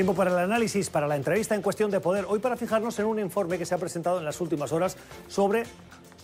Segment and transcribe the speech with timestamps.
[0.00, 2.24] Tiempo para el análisis, para la entrevista en cuestión de poder.
[2.26, 4.96] Hoy para fijarnos en un informe que se ha presentado en las últimas horas
[5.28, 5.64] sobre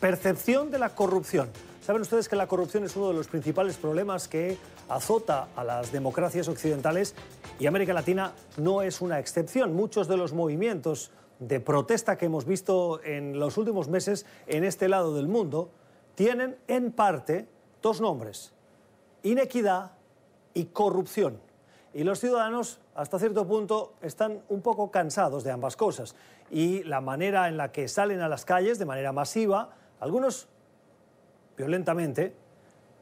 [0.00, 1.50] percepción de la corrupción.
[1.82, 4.56] Saben ustedes que la corrupción es uno de los principales problemas que
[4.88, 7.14] azota a las democracias occidentales
[7.58, 9.74] y América Latina no es una excepción.
[9.74, 14.88] Muchos de los movimientos de protesta que hemos visto en los últimos meses en este
[14.88, 15.70] lado del mundo
[16.14, 17.46] tienen en parte
[17.82, 18.54] dos nombres,
[19.22, 19.92] inequidad
[20.54, 21.44] y corrupción.
[21.94, 26.14] Y los ciudadanos, hasta cierto punto, están un poco cansados de ambas cosas.
[26.50, 29.70] Y la manera en la que salen a las calles de manera masiva,
[30.00, 30.48] algunos
[31.56, 32.34] violentamente,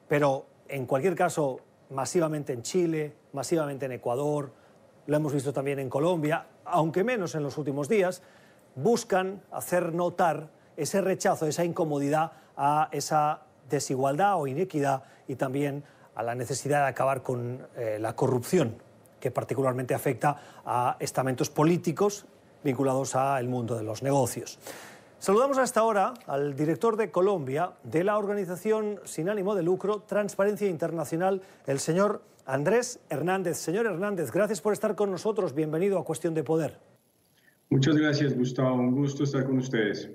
[0.09, 4.51] pero en cualquier caso masivamente en Chile, masivamente en Ecuador,
[5.07, 8.23] lo hemos visto también en Colombia, aunque menos en los últimos días,
[8.75, 16.23] buscan hacer notar ese rechazo, esa incomodidad a esa desigualdad o inequidad y también a
[16.23, 18.77] la necesidad de acabar con eh, la corrupción,
[19.21, 22.27] que particularmente afecta a estamentos políticos
[22.63, 24.59] vinculados al mundo de los negocios.
[25.19, 30.69] Saludamos hasta ahora al director de Colombia de la organización sin ánimo de lucro Transparencia
[30.69, 33.57] Internacional, el señor Andrés Hernández.
[33.57, 35.55] Señor Hernández, gracias por estar con nosotros.
[35.55, 36.79] Bienvenido a Cuestión de Poder.
[37.71, 38.75] Muchas gracias, Gustavo.
[38.75, 40.11] Un gusto estar con ustedes.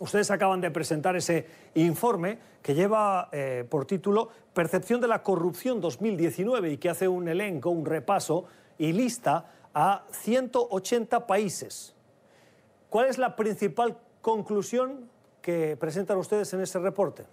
[0.00, 5.80] Ustedes acaban de presentar ese informe que lleva eh, por título Percepción de la Corrupción
[5.80, 8.44] 2019 y que hace un elenco, un repaso
[8.76, 11.94] y lista a 180 países.
[12.90, 17.24] ¿Cuál es la principal conclusión que presentan ustedes en ese reporte?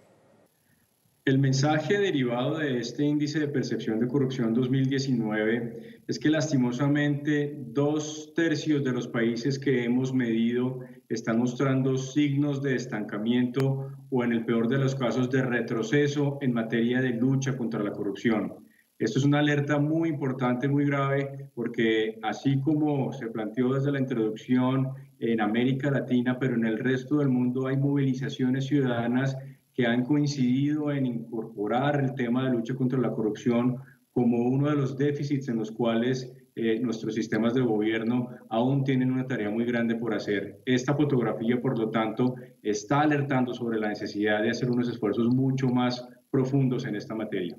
[1.24, 8.32] El mensaje derivado de este índice de percepción de corrupción 2019 es que lastimosamente dos
[8.34, 14.44] tercios de los países que hemos medido están mostrando signos de estancamiento o en el
[14.44, 18.54] peor de los casos de retroceso en materia de lucha contra la corrupción.
[18.98, 24.00] Esto es una alerta muy importante, muy grave, porque así como se planteó desde la
[24.00, 24.88] introducción
[25.20, 29.36] en América Latina, pero en el resto del mundo hay movilizaciones ciudadanas
[29.74, 33.78] que han coincidido en incorporar el tema de lucha contra la corrupción
[34.12, 39.10] como uno de los déficits en los cuales eh, nuestros sistemas de gobierno aún tienen
[39.10, 40.60] una tarea muy grande por hacer.
[40.66, 45.68] Esta fotografía, por lo tanto, está alertando sobre la necesidad de hacer unos esfuerzos mucho
[45.68, 47.56] más profundos en esta materia.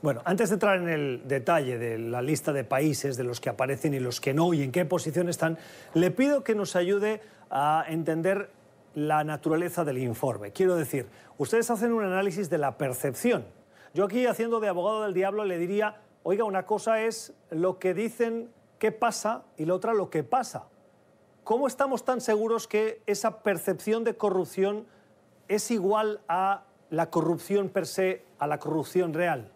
[0.00, 3.50] Bueno, antes de entrar en el detalle de la lista de países, de los que
[3.50, 5.58] aparecen y los que no, y en qué posición están,
[5.94, 7.20] le pido que nos ayude
[7.50, 8.50] a entender
[8.96, 10.52] la naturaleza del informe.
[10.52, 13.44] Quiero decir, ustedes hacen un análisis de la percepción.
[13.92, 17.92] Yo aquí, haciendo de abogado del diablo, le diría, oiga, una cosa es lo que
[17.92, 18.48] dicen
[18.78, 20.68] que pasa y la otra lo que pasa.
[21.44, 24.86] ¿Cómo estamos tan seguros que esa percepción de corrupción
[25.46, 29.52] es igual a la corrupción per se, a la corrupción real?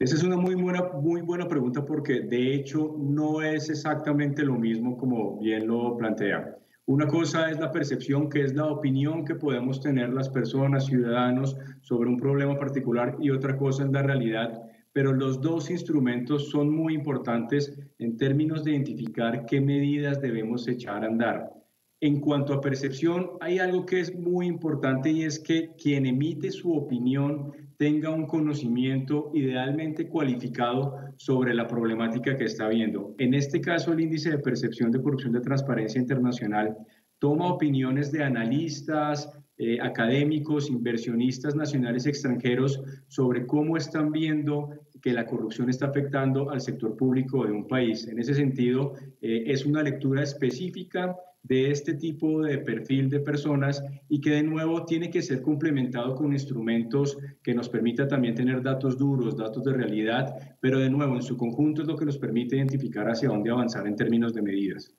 [0.00, 4.54] Esa es una muy buena, muy buena pregunta porque de hecho no es exactamente lo
[4.54, 6.56] mismo como bien lo plantea.
[6.90, 11.56] Una cosa es la percepción, que es la opinión que podemos tener las personas, ciudadanos,
[11.82, 14.60] sobre un problema particular y otra cosa es la realidad.
[14.92, 21.04] Pero los dos instrumentos son muy importantes en términos de identificar qué medidas debemos echar
[21.04, 21.59] a andar.
[22.02, 26.50] En cuanto a percepción, hay algo que es muy importante y es que quien emite
[26.50, 33.14] su opinión tenga un conocimiento idealmente cualificado sobre la problemática que está viendo.
[33.18, 36.74] En este caso, el índice de percepción de corrupción de transparencia internacional
[37.18, 44.70] toma opiniones de analistas, eh, académicos, inversionistas nacionales extranjeros sobre cómo están viendo
[45.02, 48.08] que la corrupción está afectando al sector público de un país.
[48.08, 53.82] En ese sentido, eh, es una lectura específica de este tipo de perfil de personas
[54.08, 58.62] y que de nuevo tiene que ser complementado con instrumentos que nos permita también tener
[58.62, 62.18] datos duros, datos de realidad, pero de nuevo en su conjunto es lo que nos
[62.18, 64.94] permite identificar hacia dónde avanzar en términos de medidas.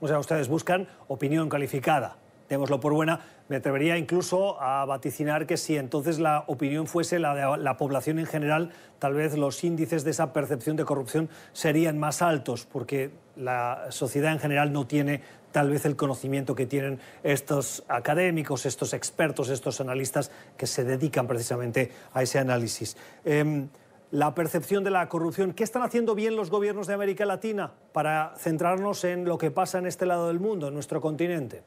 [0.00, 5.56] O sea, ustedes buscan opinión calificada, démoslo por buena, me atrevería incluso a vaticinar que
[5.56, 10.04] si entonces la opinión fuese la de la población en general, tal vez los índices
[10.04, 15.20] de esa percepción de corrupción serían más altos, porque la sociedad en general no tiene
[15.52, 21.26] tal vez el conocimiento que tienen estos académicos, estos expertos, estos analistas que se dedican
[21.26, 22.96] precisamente a ese análisis.
[23.24, 23.68] Em,
[24.10, 25.52] la percepción de la corrupción.
[25.52, 29.78] ¿Qué están haciendo bien los gobiernos de América Latina para centrarnos en lo que pasa
[29.78, 31.62] en este lado del mundo, en nuestro continente?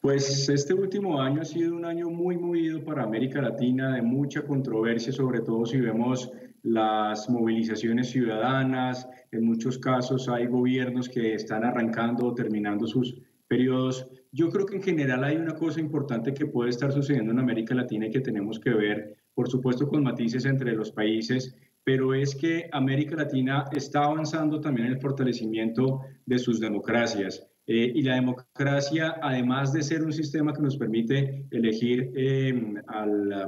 [0.00, 4.42] Pues este último año ha sido un año muy movido para América Latina, de mucha
[4.42, 6.32] controversia, sobre todo si vemos
[6.62, 13.16] las movilizaciones ciudadanas, en muchos casos hay gobiernos que están arrancando o terminando sus
[13.48, 14.08] periodos.
[14.30, 17.74] Yo creo que en general hay una cosa importante que puede estar sucediendo en América
[17.74, 21.54] Latina y que tenemos que ver, por supuesto con matices entre los países,
[21.84, 27.46] pero es que América Latina está avanzando también en el fortalecimiento de sus democracias.
[27.66, 32.74] Eh, y la democracia, además de ser un sistema que nos permite elegir em,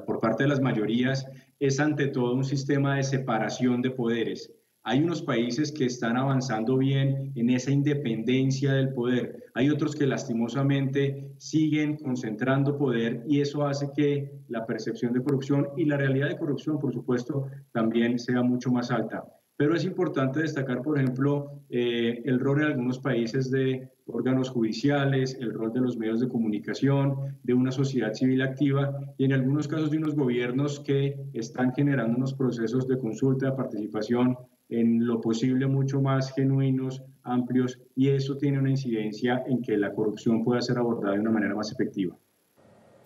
[0.07, 1.27] por parte de las mayorías,
[1.67, 4.53] es ante todo un sistema de separación de poderes.
[4.83, 9.45] Hay unos países que están avanzando bien en esa independencia del poder.
[9.55, 15.69] Hay otros que lastimosamente siguen concentrando poder y eso hace que la percepción de corrupción
[15.79, 19.25] y la realidad de corrupción, por supuesto, también sea mucho más alta.
[19.57, 25.37] Pero es importante destacar, por ejemplo, eh, el rol en algunos países de órganos judiciales,
[25.41, 29.69] el rol de los medios de comunicación, de una sociedad civil activa y en algunos
[29.69, 34.37] casos de unos gobiernos que están generando unos procesos de consulta, de participación
[34.69, 39.93] en lo posible mucho más genuinos, amplios y eso tiene una incidencia en que la
[39.93, 42.17] corrupción pueda ser abordada de una manera más efectiva.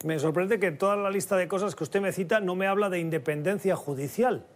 [0.04, 2.88] Me sorprende que toda la lista de cosas que usted me cita no me habla
[2.88, 4.46] de independencia judicial.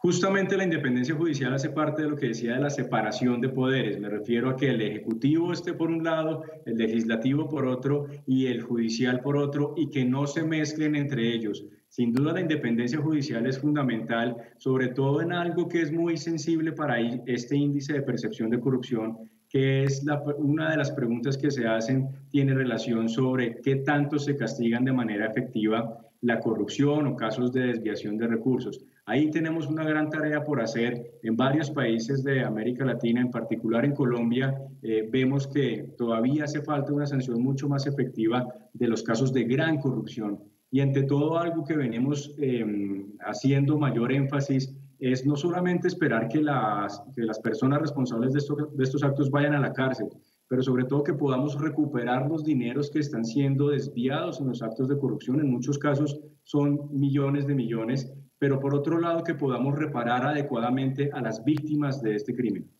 [0.00, 3.98] Justamente la independencia judicial hace parte de lo que decía de la separación de poderes.
[3.98, 8.46] Me refiero a que el Ejecutivo esté por un lado, el Legislativo por otro y
[8.46, 11.66] el Judicial por otro y que no se mezclen entre ellos.
[11.88, 16.70] Sin duda la independencia judicial es fundamental, sobre todo en algo que es muy sensible
[16.70, 19.16] para este índice de percepción de corrupción,
[19.48, 20.04] que es
[20.36, 24.92] una de las preguntas que se hacen, tiene relación sobre qué tanto se castigan de
[24.92, 28.84] manera efectiva la corrupción o casos de desviación de recursos.
[29.08, 33.86] Ahí tenemos una gran tarea por hacer en varios países de América Latina, en particular
[33.86, 34.54] en Colombia.
[34.82, 39.44] Eh, vemos que todavía hace falta una sanción mucho más efectiva de los casos de
[39.44, 40.38] gran corrupción.
[40.70, 46.42] Y ante todo, algo que venimos em, haciendo mayor énfasis es no solamente esperar que
[46.42, 48.42] las, que las personas responsables de,
[48.74, 50.08] de estos actos vayan a la cárcel,
[50.48, 54.86] pero sobre todo que podamos recuperar los dineros que están siendo desviados en los actos
[54.86, 55.40] de corrupción.
[55.40, 61.10] En muchos casos son millones de millones pero por otro lado que podamos reparar adecuadamente
[61.12, 62.70] a las víctimas de este crimen.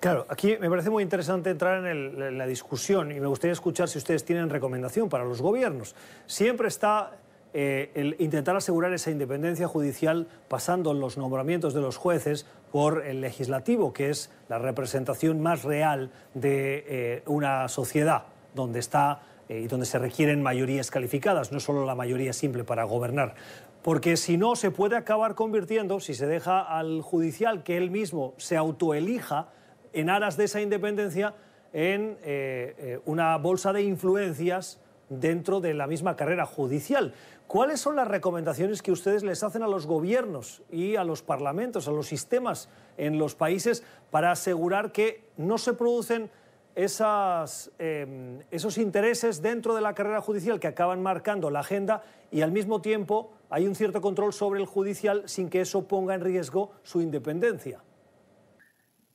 [0.00, 3.96] Claro, aquí me parece muy interesante entrar en, la discusión y me gustaría escuchar si
[3.96, 5.94] ustedes tienen recomendación para los gobiernos.
[6.26, 7.12] Siempre está
[7.54, 13.22] eh, el intentar asegurar esa independencia judicial pasando los nombramientos de los jueces por el
[13.22, 19.68] legislativo, que es la representación más real de eh, una sociedad donde está eh, y
[19.68, 23.36] donde se requieren mayorías calificadas, no solo la mayoría simple para gobernar
[23.84, 28.32] porque si no se puede acabar convirtiendo, si se deja al judicial que él mismo
[28.38, 29.48] se autoelija
[29.92, 31.34] en aras de esa independencia,
[31.74, 37.12] en eh, eh, una bolsa de influencias dentro de la misma carrera judicial.
[37.46, 41.86] ¿Cuáles son las recomendaciones que ustedes les hacen a los gobiernos y a los parlamentos,
[41.86, 46.30] a los sistemas en los países para asegurar que no se producen
[46.74, 52.50] em, esos intereses dentro de la carrera judicial que acaban marcando la agenda y al
[52.50, 56.72] mismo tiempo hay un cierto control sobre el judicial sin que eso ponga en riesgo
[56.82, 57.83] su independencia.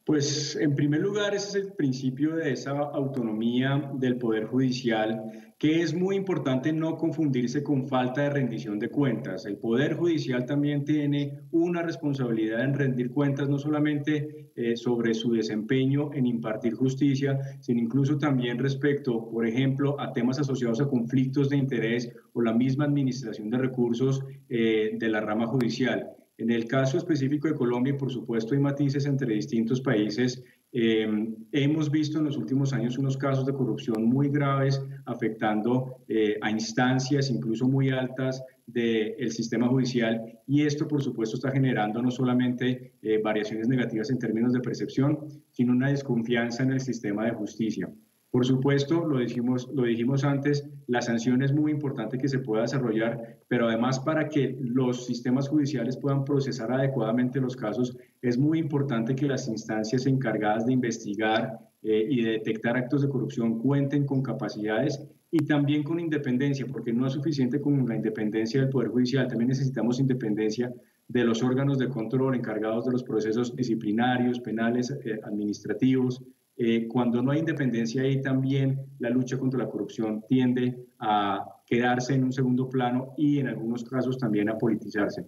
[0.10, 5.84] Pues en primer lugar ese es el principio de esa autonomía del Poder Judicial, que
[5.84, 9.46] es muy importante no confundirse con falta de rendición de cuentas.
[9.46, 15.32] El Poder Judicial también tiene una responsabilidad en rendir cuentas, no solamente eh, sobre su
[15.32, 21.50] desempeño en impartir justicia, sino incluso también respecto, por ejemplo, a temas asociados a conflictos
[21.50, 26.16] de interés o la misma administración de recursos eh, de la rama judicial.
[26.40, 30.42] En el caso específico de Colombia, por supuesto, hay matices entre distintos países.
[30.72, 36.38] Em, hemos visto en los últimos años unos casos de corrupción muy graves afectando eh,
[36.42, 42.12] a instancias incluso muy altas del sistema judicial y esto por supuesto está generando no
[42.12, 45.18] solamente eh, variaciones negativas en términos de percepción,
[45.50, 47.90] sino una desconfianza en el sistema de justicia.
[48.31, 52.62] Por supuesto, lo dijimos, lo dijimos antes, la sanción es muy importante que se pueda
[52.62, 58.59] desarrollar, pero además para que los sistemas judiciales puedan procesar adecuadamente los casos, es muy
[58.59, 64.06] importante que las instancias encargadas de investigar eh, y de detectar actos de corrupción cuenten
[64.06, 68.90] con capacidades y también con independencia, porque no es suficiente con la independencia del Poder
[68.90, 70.71] Judicial, también necesitamos independencia
[71.07, 76.21] de los órganos de control encargados de los procesos disciplinarios, penales, eh, administrativos,
[76.61, 82.16] eh, cuando no hay independencia ahí también la lucha contra la corrupción tiende a quedarse
[82.16, 85.25] en un segundo plano y en algunos casos también a politizarse.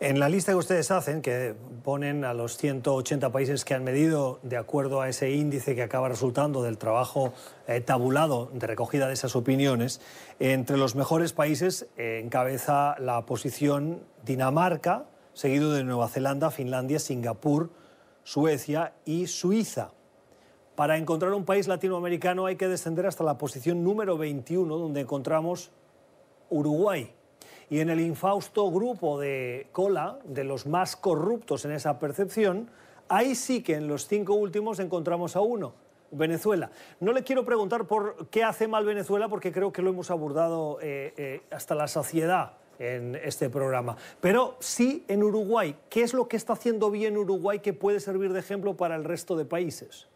[0.00, 4.40] En la lista que ustedes hacen, que ponen a los 180 países que han medido
[4.42, 7.34] de acuerdo a ese índice que acaba resultando del trabajo
[7.68, 10.00] eh, tabulado de recogida de esas opiniones,
[10.40, 17.70] entre los mejores países eh, encabeza la posición Dinamarca, seguido de Nueva Zelanda, Finlandia, Singapur,
[18.24, 19.92] Suecia y Suiza.
[20.74, 25.70] Para encontrar un país latinoamericano hay que descender hasta la posición número 21, donde encontramos
[26.50, 27.12] Uruguay.
[27.70, 32.70] y en el infausto grupo de cola, de los más corruptos en esa percepción,
[33.08, 35.72] ahí sí que en los cinco últimos encontramos a uno,
[36.10, 36.70] Venezuela.
[37.00, 40.78] No le quiero preguntar por qué hace mal Venezuela, porque creo que lo hemos abordado
[40.82, 43.96] eh, eh, hasta la saciedad en este programa.
[44.20, 45.76] Pero sí en Uruguay.
[45.88, 49.04] ¿Qué es lo que está haciendo bien Uruguay que puede servir de ejemplo para el
[49.04, 50.08] resto de países?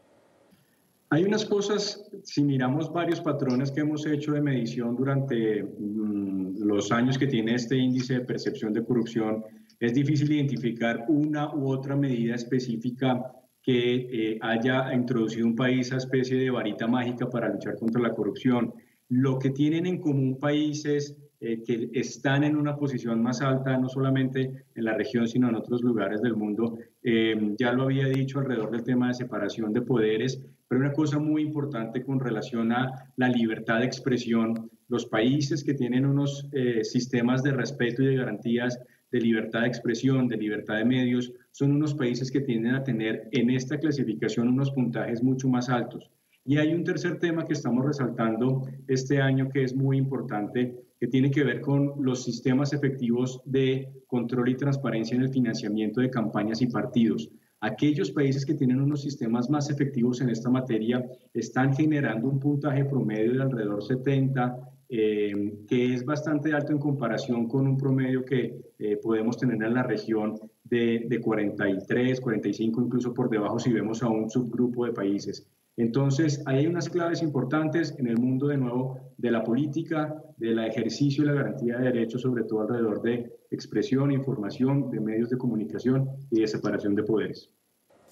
[1.10, 6.92] Hay unas cosas, si miramos varios patrones que hemos hecho de medición durante mm, los
[6.92, 9.42] años que tiene este índice de percepción de corrupción,
[9.80, 15.96] es difícil identificar una u otra medida específica que eh, haya introducido un país a
[15.96, 18.74] especie de varita mágica para luchar contra la corrupción.
[19.08, 23.88] Lo que tienen en común países eh, que están en una posición más alta, no
[23.88, 26.78] solamente en la región, sino en otros lugares del mundo.
[27.02, 31.20] Eh, ya lo había dicho alrededor del tema de separación de poderes, pero una cosa
[31.20, 34.68] muy importante con relación a la libertad de expresión.
[34.88, 38.76] Los países que tienen unos eh, sistemas de respeto y de garantías
[39.12, 43.28] de libertad de expresión, de libertad de medios, son unos países que tienden a tener
[43.30, 46.10] en esta clasificación unos puntajes mucho más altos.
[46.44, 51.06] Y hay un tercer tema que estamos resaltando este año que es muy importante que
[51.06, 56.10] tiene que ver con los sistemas efectivos de control y transparencia en el financiamiento de
[56.10, 57.30] campañas y partidos.
[57.60, 62.84] Aquellos países que tienen unos sistemas más efectivos en esta materia están generando un puntaje
[62.84, 64.56] promedio de alrededor 70,
[64.90, 69.74] eh, que es bastante alto en comparación con un promedio que eh, podemos tener en
[69.74, 74.92] la región de, de 43, 45, incluso por debajo si vemos a un subgrupo de
[74.92, 75.46] países.
[75.78, 81.22] Entonces, hay unas claves importantes en el mundo, de nuevo, de la política, del ejercicio
[81.22, 86.10] y la garantía de derechos, sobre todo alrededor de expresión, información, de medios de comunicación
[86.30, 87.52] y de separación de poderes.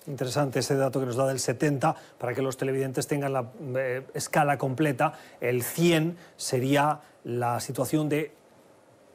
[0.07, 4.07] Interesante ese dato que nos da del 70, para que los televidentes tengan la eh,
[4.15, 5.15] escala completa.
[5.41, 8.31] El 100 sería la situación de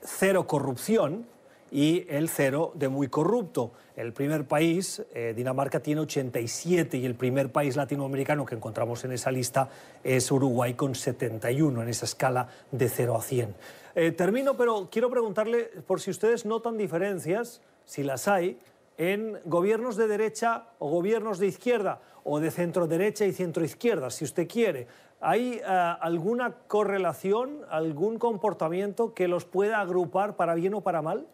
[0.01, 1.25] cero corrupción,
[1.71, 3.71] y el cero de muy corrupto.
[3.95, 9.13] El primer país, eh, Dinamarca, tiene 87 y el primer país latinoamericano que encontramos en
[9.13, 9.69] esa lista
[10.03, 13.55] es Uruguay con 71 en esa escala de 0 a 100.
[13.95, 18.59] Eh, termino, pero quiero preguntarle por si ustedes notan diferencias, si las hay,
[18.97, 24.09] en gobiernos de derecha o gobiernos de izquierda o de centro derecha y centro izquierda,
[24.09, 24.87] si usted quiere.
[25.21, 31.27] ¿Hay eh, alguna correlación, algún comportamiento que los pueda agrupar para bien o para mal?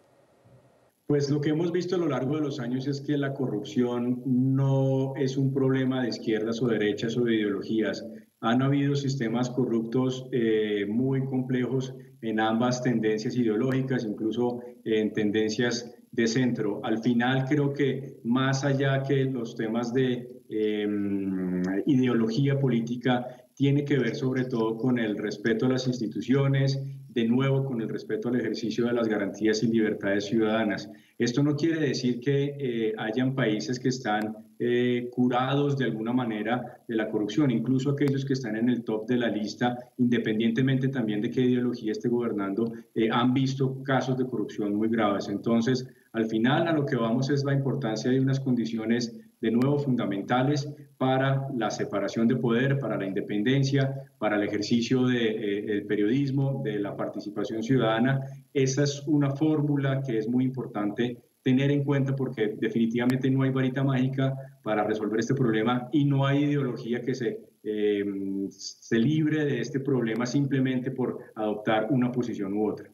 [1.08, 4.22] Pues lo que hemos visto a lo largo de los años es que la corrupción
[4.26, 8.06] no es un problema de izquierdas o derechas o de ideologías.
[8.42, 16.28] Han habido sistemas corruptos eh, muy complejos en ambas tendencias ideológicas, incluso en tendencias de
[16.28, 16.82] centro.
[16.84, 23.26] Al final creo que más allá que los temas de em, ideología política,
[23.58, 26.80] tiene que ver sobre todo con el respeto a las instituciones,
[27.18, 30.88] de nuevo con el respeto al ejercicio de las garantías y libertades ciudadanas.
[31.18, 36.84] Esto no quiere decir que eh, hayan países que están eh, curados de alguna manera
[36.88, 41.20] de la corrupción, incluso aquellos que están en el top de la lista, independientemente también
[41.20, 45.28] de qué ideología esté gobernando, eh, han visto casos de corrupción muy graves.
[45.28, 49.80] Entonces, al final a lo que vamos es la importancia de unas condiciones de nuevo
[49.80, 56.80] fundamentales para la separación de poder, para la independencia, para el ejercicio del periodismo, de
[56.80, 58.20] la participación ciudadana.
[58.54, 63.52] Esa es una fórmula que es muy importante tener en cuenta porque definitivamente no hay
[63.52, 69.46] varita mágica para resolver este problema y no hay ideología que se, em, se libre
[69.46, 72.90] de este problema simplemente por adoptar una posición u otra.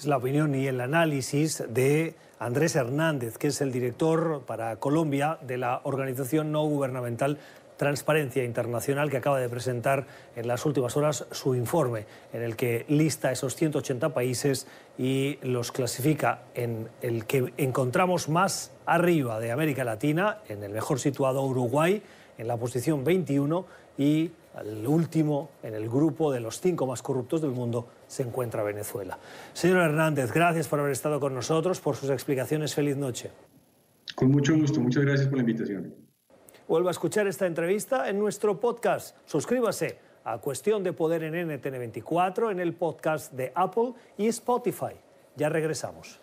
[0.00, 5.36] Es la opinión y el análisis de Andrés Hernández, que es el director para Colombia
[5.42, 7.36] de la organización no gubernamental
[7.76, 12.86] Transparencia Internacional, que acaba de presentar en las últimas horas su informe, en el que
[12.88, 14.66] lista esos 180 países
[14.96, 20.98] y los clasifica en el que encontramos más arriba de América Latina, en el mejor
[20.98, 22.02] situado Uruguay,
[22.38, 23.66] en la posición 21
[23.98, 28.62] y al último en el grupo de los cinco más corruptos del mundo se encuentra
[28.62, 29.18] Venezuela.
[29.52, 32.74] Señor Hernández, gracias por haber estado con nosotros, por sus explicaciones.
[32.74, 33.30] Feliz noche.
[34.14, 35.94] Con mucho gusto, muchas gracias por la invitación.
[36.68, 39.16] Vuelva a escuchar esta entrevista en nuestro podcast.
[39.24, 44.94] Suscríbase a Cuestión de Poder en NTN24 en el podcast de Apple y Spotify.
[45.36, 46.20] Ya regresamos.